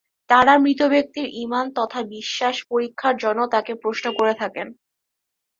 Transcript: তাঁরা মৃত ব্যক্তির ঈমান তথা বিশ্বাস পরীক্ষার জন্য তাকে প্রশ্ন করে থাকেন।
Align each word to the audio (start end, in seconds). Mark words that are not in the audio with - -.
তাঁরা 0.29 0.53
মৃত 0.57 0.81
ব্যক্তির 0.93 1.27
ঈমান 1.43 1.65
তথা 1.77 1.99
বিশ্বাস 2.15 2.55
পরীক্ষার 2.71 3.15
জন্য 3.17 3.39
তাকে 3.53 3.73
প্রশ্ন 3.83 4.05
করে 4.13 4.33
থাকেন। 4.41 4.67